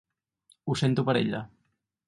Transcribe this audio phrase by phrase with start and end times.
[0.71, 1.45] Ho sento per ella.